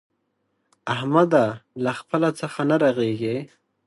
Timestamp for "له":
1.83-1.91